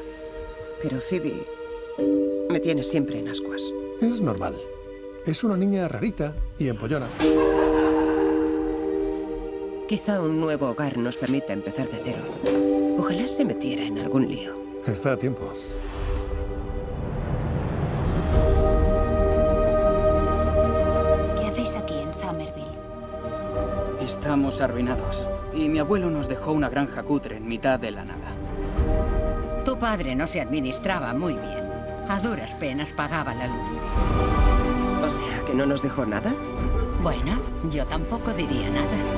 Pero 0.84 1.00
Phoebe 1.02 1.48
me 2.48 2.60
tiene 2.60 2.84
siempre 2.84 3.18
en 3.18 3.28
ascuas. 3.28 3.64
Es 4.02 4.22
normal. 4.22 4.56
Es 5.26 5.44
una 5.44 5.58
niña 5.58 5.88
rarita 5.88 6.36
y 6.60 6.68
empollona. 6.68 7.08
Quizá 9.88 10.22
un 10.22 10.40
nuevo 10.40 10.70
hogar 10.70 10.96
nos 11.00 11.18
permita 11.18 11.54
empezar 11.54 11.90
de 11.90 12.02
cero. 12.04 12.20
Ojalá 13.00 13.28
se 13.30 13.46
metiera 13.46 13.84
en 13.84 13.98
algún 13.98 14.30
lío. 14.30 14.54
Está 14.86 15.14
a 15.14 15.18
tiempo. 15.18 15.52
Estamos 24.10 24.60
arruinados. 24.60 25.30
Y 25.54 25.70
mi 25.70 25.78
abuelo 25.78 26.10
nos 26.10 26.28
dejó 26.28 26.52
una 26.52 26.68
granja 26.68 27.04
cutre 27.04 27.38
en 27.38 27.48
mitad 27.48 27.80
de 27.80 27.92
la 27.92 28.04
nada. 28.04 28.34
Tu 29.64 29.78
padre 29.78 30.16
no 30.16 30.26
se 30.26 30.42
administraba 30.42 31.14
muy 31.14 31.34
bien. 31.34 31.70
A 32.10 32.20
duras 32.20 32.56
penas 32.56 32.92
pagaba 32.92 33.36
la 33.36 33.46
luz. 33.46 33.68
O 35.04 35.10
sea, 35.12 35.46
que 35.46 35.54
no 35.54 35.68
nos 35.68 35.84
dejó 35.84 36.08
nada. 36.08 36.34
Bueno, 37.04 37.40
yo 37.72 37.86
tampoco 37.86 38.34
diría 38.34 38.68
nada. 38.72 39.09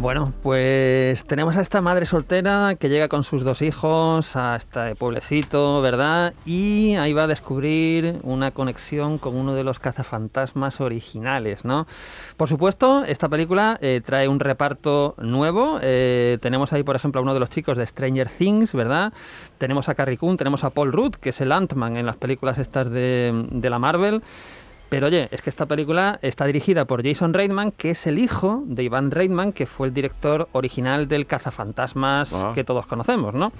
Bueno, 0.00 0.32
pues 0.44 1.24
tenemos 1.24 1.56
a 1.56 1.60
esta 1.60 1.80
madre 1.80 2.06
soltera 2.06 2.76
que 2.78 2.88
llega 2.88 3.08
con 3.08 3.24
sus 3.24 3.42
dos 3.42 3.62
hijos 3.62 4.36
a 4.36 4.54
este 4.54 4.94
pueblecito, 4.94 5.80
¿verdad? 5.80 6.34
Y 6.46 6.94
ahí 6.94 7.12
va 7.12 7.24
a 7.24 7.26
descubrir 7.26 8.20
una 8.22 8.52
conexión 8.52 9.18
con 9.18 9.34
uno 9.34 9.56
de 9.56 9.64
los 9.64 9.80
cazafantasmas 9.80 10.80
originales, 10.80 11.64
¿no? 11.64 11.88
Por 12.36 12.48
supuesto, 12.48 13.02
esta 13.06 13.28
película 13.28 13.76
eh, 13.82 14.00
trae 14.04 14.28
un 14.28 14.38
reparto 14.38 15.16
nuevo. 15.18 15.80
Eh, 15.82 16.38
tenemos 16.40 16.72
ahí, 16.72 16.84
por 16.84 16.94
ejemplo, 16.94 17.18
a 17.18 17.22
uno 17.22 17.34
de 17.34 17.40
los 17.40 17.50
chicos 17.50 17.76
de 17.76 17.84
Stranger 17.84 18.28
Things, 18.28 18.74
¿verdad? 18.74 19.12
Tenemos 19.58 19.88
a 19.88 19.96
Carrie 19.96 20.16
Coon, 20.16 20.36
tenemos 20.36 20.62
a 20.62 20.70
Paul 20.70 20.92
Rudd, 20.92 21.16
que 21.16 21.30
es 21.30 21.40
el 21.40 21.50
Ant-Man 21.50 21.96
en 21.96 22.06
las 22.06 22.16
películas 22.16 22.58
estas 22.58 22.88
de, 22.88 23.46
de 23.50 23.68
la 23.68 23.80
Marvel. 23.80 24.22
Pero 24.88 25.08
oye, 25.08 25.28
es 25.30 25.42
que 25.42 25.50
esta 25.50 25.66
película 25.66 26.18
está 26.22 26.46
dirigida 26.46 26.86
por 26.86 27.04
Jason 27.06 27.34
Reitman, 27.34 27.72
que 27.72 27.90
es 27.90 28.06
el 28.06 28.18
hijo 28.18 28.62
de 28.66 28.84
Ivan 28.84 29.10
Reitman, 29.10 29.52
que 29.52 29.66
fue 29.66 29.88
el 29.88 29.94
director 29.94 30.48
original 30.52 31.08
del 31.08 31.26
Cazafantasmas 31.26 32.32
Ah. 32.32 32.52
que 32.54 32.64
todos 32.64 32.86
conocemos, 32.86 33.34
¿no? 33.34 33.52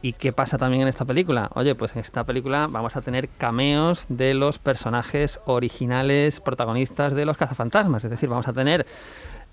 ¿Y 0.00 0.14
qué 0.14 0.32
pasa 0.32 0.56
también 0.58 0.82
en 0.82 0.88
esta 0.88 1.04
película? 1.04 1.50
Oye, 1.54 1.74
pues 1.74 1.92
en 1.92 1.98
esta 2.00 2.24
película 2.24 2.66
vamos 2.70 2.94
a 2.96 3.00
tener 3.02 3.28
cameos 3.28 4.06
de 4.08 4.34
los 4.34 4.58
personajes 4.58 5.40
originales 5.46 6.40
protagonistas 6.40 7.14
de 7.14 7.24
los 7.24 7.36
cazafantasmas. 7.36 8.04
Es 8.04 8.10
decir, 8.10 8.28
vamos 8.28 8.46
a 8.48 8.52
tener 8.52 8.86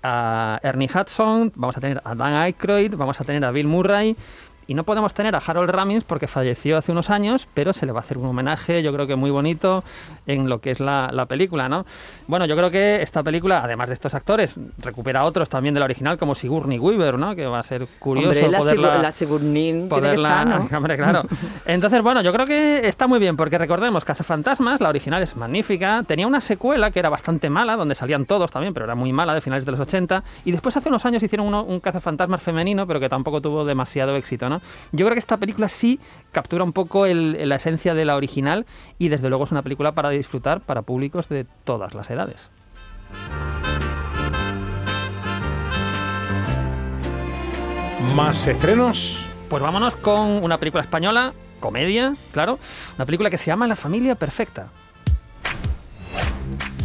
a 0.02 0.60
Ernie 0.62 0.88
Hudson, 0.94 1.52
vamos 1.54 1.76
a 1.76 1.80
tener 1.80 2.00
a 2.04 2.14
Dan 2.14 2.34
Aykroyd, 2.34 2.94
vamos 2.96 3.20
a 3.20 3.24
tener 3.24 3.44
a 3.44 3.50
Bill 3.50 3.66
Murray. 3.66 4.16
Y 4.66 4.74
no 4.74 4.84
podemos 4.84 5.12
tener 5.14 5.34
a 5.34 5.38
Harold 5.44 5.70
Ramis 5.70 6.04
porque 6.04 6.26
falleció 6.26 6.78
hace 6.78 6.92
unos 6.92 7.10
años, 7.10 7.48
pero 7.52 7.72
se 7.72 7.84
le 7.86 7.92
va 7.92 7.98
a 7.98 8.02
hacer 8.02 8.16
un 8.18 8.26
homenaje, 8.26 8.82
yo 8.82 8.92
creo 8.92 9.06
que 9.06 9.16
muy 9.16 9.30
bonito, 9.30 9.82
en 10.26 10.48
lo 10.48 10.60
que 10.60 10.70
es 10.70 10.80
la, 10.80 11.10
la 11.12 11.26
película, 11.26 11.68
¿no? 11.68 11.84
Bueno, 12.28 12.46
yo 12.46 12.56
creo 12.56 12.70
que 12.70 13.02
esta 13.02 13.22
película, 13.22 13.62
además 13.64 13.88
de 13.88 13.94
estos 13.94 14.14
actores, 14.14 14.56
recupera 14.78 15.20
a 15.20 15.24
otros 15.24 15.48
también 15.48 15.74
de 15.74 15.80
la 15.80 15.84
original, 15.84 16.16
como 16.18 16.34
Sigourney 16.34 16.78
Weaver, 16.78 17.18
¿no? 17.18 17.34
Que 17.34 17.46
va 17.46 17.58
a 17.58 17.62
ser 17.62 17.86
curioso 17.98 18.28
Hombre, 18.30 18.50
la, 18.50 18.58
poderla... 18.58 18.98
La 18.98 19.12
tiene 19.12 19.82
que 19.82 19.88
poderla- 19.88 20.28
estar, 20.28 20.46
¿no? 20.46 20.68
Hombre, 20.78 20.96
claro. 20.96 21.22
Entonces, 21.66 22.02
bueno, 22.02 22.20
yo 22.22 22.32
creo 22.32 22.46
que 22.46 22.86
está 22.86 23.06
muy 23.06 23.18
bien, 23.18 23.36
porque 23.36 23.58
recordemos, 23.58 24.04
Cazafantasmas, 24.04 24.80
la 24.80 24.88
original 24.88 25.22
es 25.22 25.36
magnífica, 25.36 26.02
tenía 26.06 26.26
una 26.26 26.40
secuela 26.40 26.90
que 26.90 26.98
era 27.00 27.08
bastante 27.08 27.50
mala, 27.50 27.76
donde 27.76 27.94
salían 27.94 28.26
todos 28.26 28.50
también, 28.50 28.74
pero 28.74 28.84
era 28.86 28.94
muy 28.94 29.12
mala, 29.12 29.34
de 29.34 29.40
finales 29.40 29.64
de 29.64 29.72
los 29.72 29.80
80, 29.80 30.22
y 30.44 30.52
después 30.52 30.76
hace 30.76 30.88
unos 30.88 31.04
años 31.04 31.22
hicieron 31.22 31.46
uno- 31.46 31.64
un 31.64 31.80
Cazafantasmas 31.80 32.42
femenino, 32.42 32.86
pero 32.86 33.00
que 33.00 33.08
tampoco 33.08 33.40
tuvo 33.40 33.64
demasiado 33.64 34.14
éxito, 34.16 34.48
¿no? 34.48 34.51
Yo 34.92 35.06
creo 35.06 35.14
que 35.14 35.18
esta 35.20 35.36
película 35.36 35.68
sí 35.68 36.00
captura 36.32 36.64
un 36.64 36.72
poco 36.72 37.06
el- 37.06 37.48
la 37.48 37.56
esencia 37.56 37.94
de 37.94 38.04
la 38.04 38.16
original, 38.16 38.66
y 38.98 39.08
desde 39.08 39.28
luego 39.28 39.44
es 39.44 39.52
una 39.52 39.62
película 39.62 39.92
para 39.92 40.10
disfrutar 40.10 40.60
para 40.60 40.82
públicos 40.82 41.28
de 41.28 41.46
todas 41.64 41.94
las 41.94 42.10
edades. 42.10 42.50
Más 48.14 48.46
estrenos. 48.46 49.26
Pues 49.48 49.62
vámonos 49.62 49.96
con 49.96 50.42
una 50.42 50.58
película 50.58 50.82
española, 50.82 51.32
comedia, 51.60 52.14
claro, 52.32 52.58
una 52.96 53.06
película 53.06 53.30
que 53.30 53.38
se 53.38 53.46
llama 53.46 53.66
La 53.66 53.76
familia 53.76 54.14
perfecta. 54.14 54.68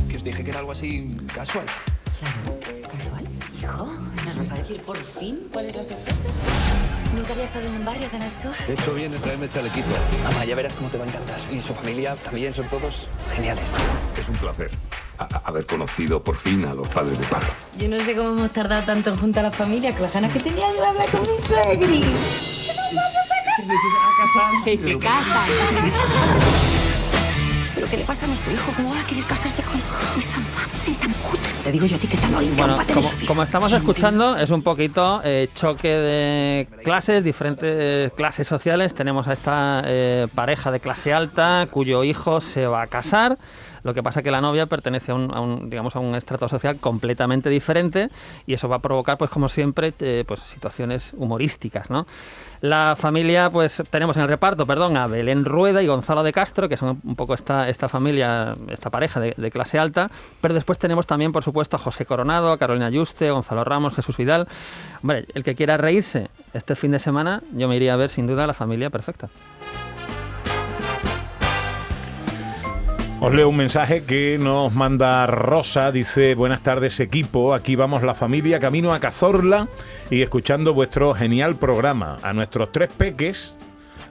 Que 0.10 0.18
os 0.18 0.24
dije 0.24 0.44
que 0.44 0.50
era 0.52 0.60
algo 0.60 0.72
así 0.72 1.18
casual. 1.34 1.66
Claro, 2.20 2.60
casual. 2.92 3.26
Hijo, 3.62 3.86
¿nos 4.26 4.38
vas 4.38 4.52
a 4.52 4.56
decir 4.56 4.82
por 4.82 4.98
fin 4.98 5.48
cuál 5.52 5.66
es 5.66 5.76
la 5.76 5.84
sorpresa? 5.84 6.30
Nunca 7.18 7.34
había 7.34 7.46
estado 7.46 7.66
en 7.68 7.74
un 7.76 7.84
barrio 7.84 8.08
tan 8.10 8.22
al 8.22 8.32
sur. 8.32 8.52
De 8.68 8.74
hecho, 8.74 8.94
viene 8.94 9.18
a 9.18 9.20
traerme 9.20 9.46
el 9.46 9.52
chalequito. 9.52 9.92
Mamá, 10.24 10.46
ya 10.46 10.56
verás 10.56 10.76
cómo 10.76 10.88
te 10.90 10.98
va 11.00 11.04
a 11.06 11.08
encantar. 11.08 11.40
Y 11.52 11.60
su 11.60 11.74
familia 11.74 12.16
también 12.16 12.54
son 12.54 12.66
todos 12.68 13.10
geniales. 13.34 13.72
Es 14.18 14.30
un 14.30 14.36
placer 14.36 14.70
a- 15.18 15.24
a- 15.24 15.42
haber 15.46 15.66
conocido 15.66 16.24
por 16.24 16.36
fin 16.36 16.64
a 16.66 16.76
los 16.76 16.88
padres 16.90 17.18
de 17.20 17.26
Pablo. 17.26 17.48
Yo 17.80 17.88
no 17.90 18.00
sé 18.00 18.16
cómo 18.16 18.30
hemos 18.30 18.52
tardado 18.52 18.84
tanto 18.84 19.10
en 19.10 19.18
juntar 19.18 19.46
a 19.46 19.50
la 19.50 19.56
familia, 19.56 19.92
con 19.94 20.04
las 20.04 20.14
ganas 20.14 20.32
que 20.32 20.40
tenía 20.40 20.62
yo 20.76 20.82
de 20.82 20.88
hablar 20.88 21.08
con 21.10 21.22
mi 21.22 21.38
suegri. 21.48 22.04
Que 24.64 24.78
se 24.78 24.98
casa. 25.00 25.46
¿Pero 27.76 27.90
qué 27.90 27.98
le 27.98 28.04
pasa 28.04 28.26
a 28.26 28.28
nuestro 28.28 28.52
hijo? 28.54 28.72
¿Cómo 28.76 28.94
va 28.94 29.00
a 29.02 29.06
querer 29.06 29.24
casarse 29.26 29.62
con 29.64 29.76
esa 30.20 30.38
madre 30.38 30.96
tan 31.02 31.14
cutre? 31.14 31.37
Te 31.68 31.74
digo 31.74 31.86
yo 31.86 31.98
a 31.98 32.00
ti 32.00 32.08
que 32.08 32.16
tan 32.16 32.32
Bueno, 32.32 32.78
como, 32.94 33.12
como 33.28 33.44
estamos 33.44 33.74
escuchando, 33.74 34.38
es 34.38 34.52
un 34.52 34.62
poquito 34.62 35.20
eh, 35.26 35.50
choque 35.54 35.90
de 35.90 36.68
clases, 36.82 37.26
diferentes 37.26 38.10
clases 38.14 38.48
sociales. 38.48 38.94
Tenemos 38.94 39.28
a 39.28 39.34
esta 39.34 39.82
eh, 39.84 40.28
pareja 40.34 40.72
de 40.72 40.80
clase 40.80 41.12
alta 41.12 41.68
cuyo 41.70 42.06
hijo 42.06 42.40
se 42.40 42.68
va 42.68 42.84
a 42.84 42.88
casar. 42.88 43.38
Lo 43.84 43.94
que 43.94 44.04
pasa 44.04 44.22
que 44.24 44.32
la 44.32 44.42
novia 44.42 44.66
pertenece 44.66 45.12
a 45.12 45.16
un, 45.16 45.70
digamos, 45.70 45.96
a 45.96 46.00
un 46.00 46.16
estrato 46.16 46.48
social 46.48 46.78
completamente 46.78 47.50
diferente 47.50 48.10
y 48.46 48.54
eso 48.54 48.68
va 48.70 48.78
a 48.78 48.80
provocar, 48.80 49.18
pues 49.18 49.30
como 49.30 49.50
siempre, 49.50 49.94
eh, 50.00 50.24
pues 50.28 50.40
situaciones 50.42 51.12
humorísticas, 51.16 51.90
¿no? 51.90 52.06
La 52.62 52.96
familia, 52.98 53.50
pues 53.50 53.84
tenemos 53.90 54.18
en 54.18 54.24
el 54.24 54.30
reparto, 54.30 54.66
perdón, 54.66 54.98
a 54.98 55.08
Belén 55.08 55.46
Rueda 55.46 55.84
y 55.84 55.88
Gonzalo 55.88 56.24
de 56.24 56.34
Castro, 56.34 56.68
que 56.68 56.78
son 56.78 57.00
un 57.04 57.16
poco 57.16 57.34
esta, 57.34 57.70
esta 57.70 57.88
familia, 57.88 58.56
esta 58.70 58.90
pareja 58.90 59.20
de, 59.20 59.52
clase 59.52 59.80
alta, 59.80 60.10
pero 60.42 60.54
después 60.54 60.78
tenemos 60.78 61.08
también, 61.08 61.32
por 61.32 61.44
supuesto, 61.44 61.78
a 61.78 61.80
José 61.80 62.06
Coronado, 62.06 62.52
a 62.52 62.58
Carolina 62.58 62.90
Yuste, 62.90 63.32
Gonzalo 63.32 63.64
Ramos, 63.64 63.94
Jesús 63.94 64.18
Vidal. 64.18 64.48
El 65.34 65.44
que 65.44 65.56
quiera 65.56 65.78
reírse 65.78 66.30
este 66.54 66.76
fin 66.76 66.92
de 66.92 67.00
semana, 67.00 67.42
yo 67.54 67.68
me 67.68 67.76
iría 67.76 67.94
a 67.94 67.98
ver 67.98 68.10
sin 68.10 68.28
duda 68.28 68.48
la 68.48 68.54
familia 68.54 68.90
perfecta. 68.90 69.30
Os 73.28 73.34
leo 73.34 73.50
un 73.50 73.58
mensaje 73.58 74.04
que 74.04 74.38
nos 74.40 74.74
manda 74.74 75.28
Rosa, 75.28 75.92
dice, 75.92 76.34
buenas 76.34 76.62
tardes 76.62 77.02
equipo, 77.02 77.54
aquí 77.54 77.76
vamos 77.76 78.02
la 78.02 78.16
familia 78.16 78.58
camino 78.58 78.94
a 78.94 79.02
Cazorla 79.02 79.68
y 80.10 80.22
escuchando 80.22 80.74
vuestro 80.74 81.14
genial 81.14 81.58
programa. 81.58 82.20
A 82.24 82.32
nuestros 82.32 82.72
tres 82.72 82.88
peques, 82.88 83.58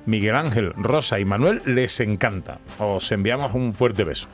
Miguel 0.04 0.36
Ángel, 0.36 0.74
Rosa 0.76 1.18
y 1.18 1.24
Manuel, 1.24 1.62
les 1.64 1.98
encanta. 2.00 2.58
Os 2.78 3.10
enviamos 3.10 3.54
un 3.54 3.72
fuerte 3.72 4.04
beso. 4.04 4.28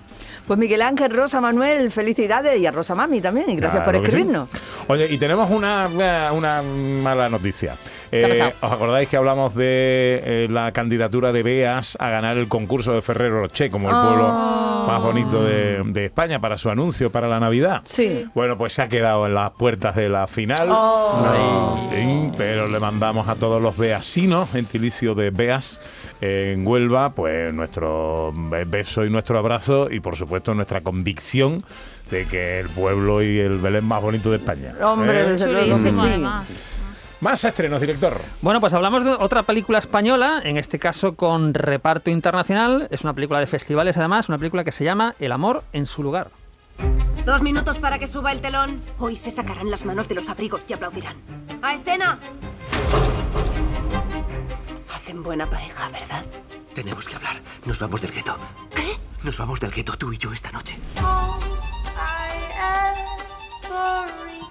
Pues 0.47 0.59
Miguel 0.59 0.83
Ángel, 0.83 1.13
Rosa, 1.13 1.41
Manuel, 1.41 1.91
felicidades 1.91 2.59
y 2.59 2.67
a 2.67 2.71
Rosa 2.73 2.95
Mami 2.95 3.21
también. 3.21 3.49
Y 3.51 3.57
gracias 3.57 3.83
Claro 3.85 3.99
por 4.01 4.07
sí. 4.11 4.17
escribirnos. 4.17 4.49
Oye, 4.89 5.07
y 5.11 5.17
tenemos 5.19 5.51
una, 5.51 5.89
una 6.33 6.63
mala 6.63 7.29
noticia. 7.29 7.77
¿Qué 8.11 8.25
ha 8.43 8.49
Eh? 8.49 8.55
¿Os 8.61 8.73
acordáis 8.73 9.09
que 9.09 9.17
hablamos 9.17 9.55
de 9.55 10.21
eh, 10.25 10.47
la 10.51 10.73
candidatura 10.73 11.33
de 11.33 11.43
Beas 11.43 11.97
a 12.01 12.11
ganar 12.11 12.37
el 12.37 12.49
concurso 12.49 12.93
de 12.93 13.03
Ferrero 13.03 13.41
Rocher 13.41 13.71
como 13.71 13.89
el 13.89 13.95
pueblo 13.95 14.29
Oh. 14.33 14.85
más 14.89 15.01
bonito 15.01 15.45
de, 15.45 15.81
de 15.87 16.07
España 16.07 16.41
para 16.41 16.59
su 16.59 16.69
anuncio 16.69 17.11
para 17.11 17.29
la 17.29 17.39
Navidad? 17.39 17.83
Sí. 17.85 18.27
Bueno, 18.35 18.57
pues 18.59 18.73
se 18.73 18.83
ha 18.83 18.89
quedado 18.89 19.27
en 19.27 19.35
las 19.35 19.53
puertas 19.53 19.95
de 19.95 20.09
la 20.09 20.27
final. 20.27 20.69
Oh. 20.71 21.89
Sí, 21.93 22.33
pero 22.37 22.67
le 22.69 22.81
mandamos 22.81 23.29
a 23.29 23.37
todos 23.37 23.63
los 23.63 23.77
beasinos, 23.77 24.51
gentilicio 24.51 25.15
de 25.15 25.31
Beas, 25.31 25.81
eh, 26.21 26.55
en 26.57 26.67
Huelva, 26.67 27.11
pues 27.11 27.55
nuestro 27.55 28.33
be- 28.35 28.65
beso 28.65 29.05
y 29.05 29.11
nuestro 29.11 29.39
abrazo 29.39 29.89
y 29.91 30.01
por 30.01 30.17
supuesto 30.17 30.32
nuestra 30.55 30.81
convicción 30.81 31.63
de 32.11 32.27
que 32.27 32.61
el 32.61 32.69
pueblo 32.69 33.23
y 33.23 33.39
el 33.39 33.59
Belén 33.59 33.85
más 33.85 34.03
bonito 34.03 34.31
de 34.31 34.37
España. 34.37 34.75
Hombre, 34.83 35.21
¿Eh? 35.21 35.33
desde 35.33 35.53
luego. 35.53 35.77
Más 37.21 37.45
estrenos, 37.45 37.81
director. 37.81 38.21
Bueno, 38.41 38.61
pues 38.61 38.73
hablamos 38.73 39.05
de 39.05 39.11
otra 39.11 39.45
película 39.45 39.79
española, 39.79 40.43
en 40.45 40.57
este 40.57 40.81
caso 40.81 41.15
con 41.15 41.55
reparto 41.55 42.11
internacional. 42.11 42.89
Es 42.91 43.03
una 43.05 43.15
película 43.15 43.39
de 43.39 43.47
festivales, 43.47 43.97
además, 43.97 44.29
una 44.29 44.39
película 44.39 44.65
que 44.65 44.73
se 44.73 44.85
llama 44.85 45.15
El 45.21 45.31
amor 45.31 45.63
en 45.73 45.87
su 45.87 46.03
lugar. 46.03 46.31
Dos 47.25 47.41
minutos 47.41 47.79
para 47.79 48.01
que 48.01 48.09
suba 48.09 48.33
el 48.33 48.41
telón. 48.41 48.81
Hoy 48.99 49.15
se 49.15 49.31
sacarán 49.31 49.71
las 49.71 49.85
manos 49.85 50.09
de 50.09 50.17
los 50.17 50.29
abrigos 50.29 50.67
y 50.69 50.73
aplaudirán. 50.73 51.15
¡A 51.63 51.75
escena! 51.75 52.19
Hacen 54.93 55.23
buena 55.23 55.49
pareja, 55.49 55.89
¿verdad? 55.91 56.25
Tenemos 56.75 57.07
que 57.07 57.15
hablar. 57.15 57.37
Nos 57.67 57.79
vamos 57.79 58.01
del 58.01 58.11
gueto. 58.11 58.37
¿Qué? 58.75 58.97
Nos 59.25 59.39
vamos 59.39 59.61
del 59.61 59.71
gueto 59.71 59.93
tú 59.97 60.13
y 60.13 60.19
yo 60.19 60.33
esta 60.33 60.51
noche. 60.51 60.79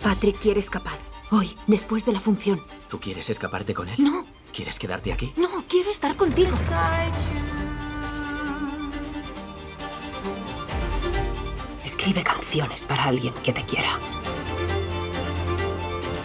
Patrick 0.02 0.40
quiere 0.40 0.60
escapar. 0.60 0.98
Hoy, 1.30 1.56
después 1.68 2.06
de 2.06 2.14
la 2.14 2.20
función. 2.20 2.62
¿Tú 2.88 3.00
quieres 3.00 3.30
escaparte 3.30 3.74
con 3.74 3.90
él? 3.90 3.96
No. 4.00 4.26
¿Quieres 4.54 4.80
quedarte 4.80 5.14
aquí? 5.14 5.34
No, 5.38 5.50
quiero 5.68 5.92
estar 5.92 6.16
contigo. 6.16 6.58
Escribe 11.84 12.24
canciones 12.24 12.86
para 12.86 13.06
alguien 13.06 13.34
que 13.44 13.54
te 13.54 13.64
quiera. 13.64 14.00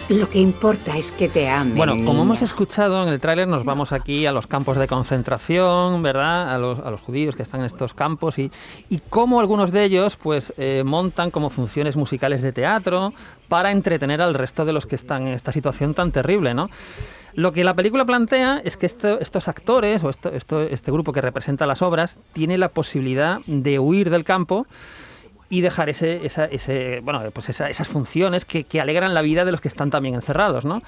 Lo 0.09 0.29
que 0.29 0.39
importa 0.39 0.95
es 0.97 1.11
que 1.11 1.27
te 1.27 1.49
amen. 1.49 1.75
Bueno, 1.75 1.93
como 2.05 2.21
hemos 2.21 2.41
escuchado 2.41 3.03
en 3.05 3.09
el 3.09 3.19
tráiler, 3.19 3.45
nos 3.45 3.65
vamos 3.65 3.91
aquí 3.91 4.25
a 4.25 4.31
los 4.31 4.47
campos 4.47 4.77
de 4.77 4.87
concentración, 4.87 6.01
¿verdad? 6.01 6.53
A 6.55 6.57
los, 6.57 6.79
a 6.79 6.89
los 6.91 7.01
judíos 7.01 7.35
que 7.35 7.43
están 7.43 7.59
en 7.59 7.65
estos 7.65 7.93
campos 7.93 8.39
y, 8.39 8.49
y 8.89 8.99
cómo 9.09 9.41
algunos 9.41 9.73
de 9.73 9.83
ellos 9.83 10.15
pues 10.15 10.53
eh, 10.57 10.83
montan 10.85 11.29
como 11.29 11.49
funciones 11.49 11.97
musicales 11.97 12.41
de 12.41 12.53
teatro 12.53 13.13
para 13.49 13.71
entretener 13.71 14.21
al 14.21 14.33
resto 14.33 14.63
de 14.63 14.71
los 14.71 14.85
que 14.85 14.95
están 14.95 15.27
en 15.27 15.33
esta 15.33 15.51
situación 15.51 15.93
tan 15.93 16.13
terrible, 16.13 16.53
¿no? 16.53 16.69
Lo 17.33 17.51
que 17.51 17.65
la 17.65 17.73
película 17.73 18.05
plantea 18.05 18.61
es 18.63 18.77
que 18.77 18.85
esto- 18.85 19.19
estos 19.19 19.49
actores 19.49 20.05
o 20.05 20.09
esto- 20.09 20.29
esto- 20.31 20.61
este 20.61 20.89
grupo 20.89 21.11
que 21.11 21.19
representa 21.19 21.65
las 21.67 21.81
obras 21.81 22.17
tiene 22.31 22.57
la 22.57 22.69
posibilidad 22.69 23.41
de 23.45 23.77
huir 23.77 24.09
del 24.09 24.23
campo 24.23 24.67
y 25.49 25.61
dejar 25.61 25.89
ese, 25.89 26.25
esa, 26.25 26.45
ese, 26.45 26.99
bueno, 27.01 27.21
pues 27.33 27.49
esa- 27.49 27.69
esas 27.69 27.87
funciones 27.87 28.43
que, 28.45 28.63
que 28.65 28.81
alegran 28.81 29.13
la 29.13 29.21
vida 29.21 29.45
de 29.45 29.51
los 29.51 29.61
que 29.61 29.67
están 29.69 29.89
también 29.89 30.15
encerrados, 30.15 30.65
¿no? 30.65 30.81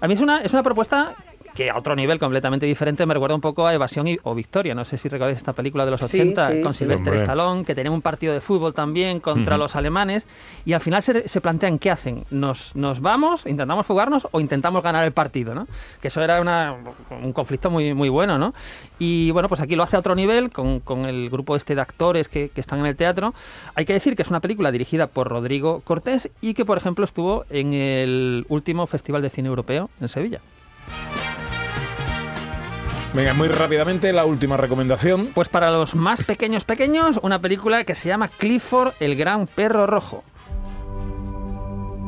A 0.00 0.08
mí 0.08 0.14
es 0.14 0.20
una, 0.20 0.38
es 0.40 0.52
una 0.52 0.62
propuesta 0.62 1.14
que 1.56 1.70
a 1.70 1.76
otro 1.78 1.96
nivel 1.96 2.18
completamente 2.18 2.66
diferente 2.66 3.06
me 3.06 3.14
recuerda 3.14 3.34
un 3.34 3.40
poco 3.40 3.66
a 3.66 3.72
Evasión 3.74 4.06
y- 4.06 4.18
o 4.24 4.34
Victoria. 4.34 4.74
No 4.74 4.84
sé 4.84 4.98
si 4.98 5.08
recordáis 5.08 5.38
esta 5.38 5.54
película 5.54 5.84
de 5.86 5.90
los 5.92 6.00
Sí, 6.02 6.20
80 6.20 6.48
sí, 6.52 6.60
con 6.60 6.72
sí. 6.74 6.78
Sylvester. 6.84 7.14
Stallone, 7.14 7.64
que 7.64 7.74
tenía 7.74 7.90
un 7.90 8.02
partido 8.02 8.34
de 8.34 8.40
fútbol 8.42 8.74
también 8.74 9.20
contra 9.20 9.54
Ujú. 9.56 9.62
los 9.64 9.74
alemanes 9.74 10.26
y 10.66 10.74
al 10.74 10.80
final 10.80 11.02
se, 11.02 11.28
se 11.28 11.40
plantean 11.40 11.78
qué 11.78 11.90
hacen. 11.90 12.24
¿Nos, 12.30 12.76
¿Nos 12.76 13.00
vamos, 13.00 13.46
intentamos 13.46 13.86
fugarnos 13.86 14.28
o 14.30 14.40
intentamos 14.40 14.82
ganar 14.82 15.04
el 15.04 15.12
partido? 15.12 15.54
¿no? 15.54 15.66
Que 16.00 16.08
eso 16.08 16.20
era 16.22 16.40
una- 16.40 16.74
un 17.22 17.32
conflicto 17.32 17.70
muy, 17.70 17.94
muy 17.94 18.10
bueno. 18.10 18.38
¿no? 18.38 18.52
Y 18.98 19.30
bueno, 19.30 19.48
pues 19.48 19.60
aquí 19.62 19.76
lo 19.76 19.82
hace 19.82 19.96
a 19.96 20.00
otro 20.00 20.14
nivel 20.14 20.50
con, 20.50 20.80
con 20.80 21.06
el 21.06 21.30
grupo 21.30 21.56
este 21.56 21.74
de 21.74 21.80
actores 21.80 22.28
que, 22.28 22.50
que 22.50 22.60
están 22.60 22.80
en 22.80 22.86
el 22.86 22.96
teatro. 22.96 23.32
Hay 23.74 23.86
que 23.86 23.94
decir 23.94 24.14
que 24.14 24.22
es 24.22 24.28
una 24.28 24.40
película 24.40 24.70
dirigida 24.70 25.06
por 25.06 25.28
Rodrigo 25.28 25.80
Cortés 25.84 26.28
y 26.42 26.52
que, 26.52 26.66
por 26.66 26.76
ejemplo, 26.76 27.04
estuvo 27.04 27.46
en 27.48 27.72
el 27.72 28.44
último 28.50 28.86
Festival 28.86 29.22
de 29.22 29.30
Cine 29.30 29.48
Europeo 29.48 29.88
en 30.02 30.08
Sevilla. 30.08 30.40
Venga, 33.16 33.32
muy 33.32 33.48
rápidamente 33.48 34.12
la 34.12 34.26
última 34.26 34.58
recomendación. 34.58 35.30
Pues 35.34 35.48
para 35.48 35.70
los 35.70 35.94
más 35.94 36.22
pequeños 36.22 36.64
pequeños, 36.64 37.18
una 37.22 37.40
película 37.40 37.82
que 37.84 37.94
se 37.94 38.10
llama 38.10 38.28
Clifford, 38.28 38.92
el 39.00 39.16
gran 39.16 39.46
perro 39.46 39.86
rojo. 39.86 40.22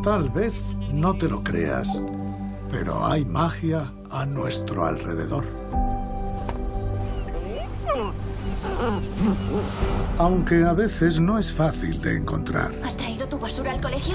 Tal 0.03 0.29
vez 0.29 0.77
no 0.93 1.17
te 1.17 1.31
lo 1.31 1.43
creas, 1.43 1.89
pero 2.71 3.07
hay 3.07 3.25
magia 3.25 3.91
a 4.11 4.27
nuestro 4.27 4.85
alrededor. 4.85 5.45
Aunque 10.19 10.63
a 10.63 10.75
veces 10.75 11.21
no 11.21 11.39
es 11.39 11.51
fácil 11.51 12.03
de 12.03 12.19
encontrar. 12.19 12.71
¿Has 12.85 12.99
traído 12.99 13.27
tu 13.27 13.39
basura 13.39 13.73
al 13.73 13.81
colegio? 13.81 14.15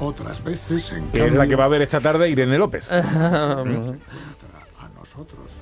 Otras 0.00 0.42
veces, 0.42 0.92
en 0.92 1.10
Que 1.10 1.18
es 1.18 1.32
la 1.32 1.40
cambio, 1.40 1.50
que 1.50 1.56
va 1.56 1.64
a 1.66 1.68
ver 1.68 1.82
esta 1.82 2.00
tarde 2.00 2.28
Irene 2.30 2.56
López. 2.58 2.90
a 2.92 3.64
nosotros. 4.96 5.52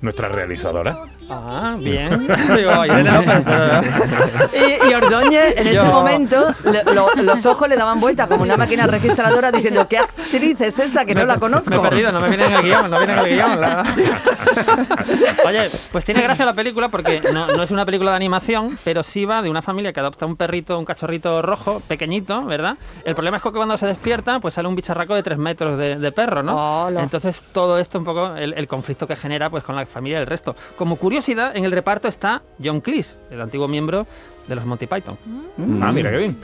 Nuestra 0.00 0.28
realizadora. 0.28 0.96
Ah, 1.28 1.74
bien. 1.80 2.28
Y, 4.52 4.90
y 4.90 4.94
Ordóñez, 4.94 5.54
en 5.56 5.64
Yo- 5.72 5.80
este 5.82 5.92
momento, 5.92 6.54
lo- 6.64 6.94
lo- 7.14 7.22
los 7.22 7.46
ojos 7.46 7.68
le 7.68 7.76
daban 7.76 7.98
vuelta 8.00 8.26
como 8.28 8.42
una 8.42 8.56
máquina 8.56 8.86
registradora 8.86 9.50
diciendo, 9.50 9.86
¿qué 9.88 9.98
actriz 9.98 10.60
es 10.60 10.78
esa 10.78 11.04
que 11.04 11.14
no 11.14 11.24
la 11.24 11.38
conozco? 11.38 11.68
Me 11.70 11.76
he 11.76 11.80
perdido, 11.80 12.12
no 12.12 12.20
me 12.20 12.28
viene 12.28 12.46
en 12.46 12.52
el 12.52 12.62
guion, 12.62 12.90
no 12.90 12.98
viene 12.98 13.12
en 13.14 13.18
el 13.18 13.26
guion. 13.36 13.60
la- 13.60 13.82
Oye, 15.46 15.68
pues 15.92 16.04
tiene 16.04 16.22
gracia 16.22 16.44
la 16.44 16.54
película 16.54 16.88
porque 16.88 17.20
no, 17.20 17.48
no 17.48 17.62
es 17.62 17.70
una 17.70 17.84
película 17.84 18.10
de 18.12 18.16
animación, 18.16 18.78
pero 18.84 19.02
sí 19.02 19.24
va 19.24 19.42
de 19.42 19.50
una 19.50 19.62
familia 19.62 19.92
que 19.92 20.00
adopta 20.00 20.26
un 20.26 20.36
perrito, 20.36 20.78
un 20.78 20.84
cachorrito 20.84 21.42
rojo, 21.42 21.80
pequeñito, 21.88 22.42
¿verdad? 22.42 22.76
El 23.04 23.14
problema 23.14 23.38
es 23.38 23.42
que 23.42 23.50
cuando 23.50 23.76
se 23.78 23.86
despierta, 23.86 24.40
pues 24.40 24.54
sale 24.54 24.68
un 24.68 24.76
bicharraco 24.76 25.14
de 25.14 25.22
tres 25.22 25.38
metros 25.38 25.78
de, 25.78 25.96
de 25.96 26.12
perro, 26.12 26.42
¿no? 26.42 26.84
Hola. 26.86 27.02
Entonces 27.02 27.42
todo 27.52 27.78
esto 27.78 27.98
un 27.98 28.04
poco, 28.04 28.36
el, 28.36 28.54
el 28.54 28.66
conflicto 28.68 29.06
que 29.06 29.16
genera 29.16 29.50
pues 29.50 29.62
con 29.64 29.74
la 29.76 29.82
familia 29.86 30.18
y 30.18 30.20
el 30.22 30.26
resto. 30.26 30.56
Como 30.76 30.96
curiosidad, 30.96 31.56
en 31.56 31.64
el 31.64 31.72
reparto 31.72 32.08
está 32.08 32.42
John 32.62 32.80
Cleese, 32.80 33.16
el 33.30 33.40
antiguo 33.40 33.68
miembro 33.68 34.06
de 34.46 34.54
los 34.54 34.64
Monty 34.64 34.86
Python. 34.86 35.16
Ah, 35.82 35.92
mira 35.92 36.10
qué 36.10 36.18
bien. 36.18 36.36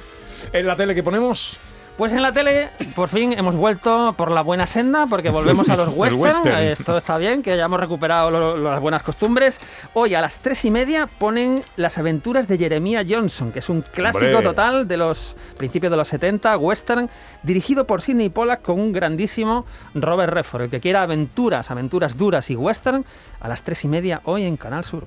En 0.53 0.67
la 0.67 0.77
tele 0.77 0.95
que 0.95 1.03
ponemos. 1.03 1.59
Pues 1.97 2.13
en 2.15 2.23
la 2.23 2.33
tele, 2.33 2.71
por 2.97 3.11
fin 3.11 3.33
hemos 3.35 3.55
vuelto 3.55 4.15
por 4.17 4.31
la 4.31 4.41
buena 4.43 4.67
senda, 4.67 5.07
porque 5.07 5.29
volvemos 5.31 5.69
a 5.69 5.77
los 5.77 5.89
western. 5.95 6.21
western. 6.21 6.57
Esto 6.59 6.97
está 6.97 7.17
bien, 7.19 7.43
que 7.43 7.53
hayamos 7.53 7.79
recuperado 7.79 8.31
lo- 8.31 8.57
lo- 8.57 8.71
las 8.71 8.81
buenas 8.81 9.03
costumbres. 9.03 9.61
Hoy 9.93 10.15
a 10.15 10.21
las 10.21 10.37
tres 10.39 10.65
y 10.65 10.71
media 10.71 11.07
ponen 11.07 11.63
Las 11.77 11.99
aventuras 11.99 12.49
de 12.49 12.57
Jeremiah 12.59 13.05
Johnson, 13.09 13.53
que 13.53 13.59
es 13.61 13.69
un 13.69 13.83
clásico 13.83 14.25
Hombre. 14.25 14.43
total 14.43 14.89
de 14.89 14.97
los 14.97 15.37
principios 15.59 15.91
de 15.91 15.97
los 15.99 16.09
70, 16.09 16.57
western, 16.57 17.09
dirigido 17.43 17.87
por 17.87 18.01
Sidney 18.03 18.31
Pollack 18.31 18.63
con 18.63 18.81
un 18.81 18.91
grandísimo 18.93 19.65
Robert 19.95 20.33
Redford. 20.33 20.63
El 20.63 20.71
que 20.71 20.81
quiera 20.81 21.03
aventuras, 21.03 21.71
aventuras 21.71 22.17
duras 22.17 22.51
y 22.51 22.57
western, 22.57 23.05
a 23.39 23.49
las 23.49 23.63
tres 23.63 23.85
y 23.85 23.89
media 23.89 24.23
hoy 24.25 24.45
en 24.45 24.57
Canal 24.57 24.85
Sur. 24.85 25.07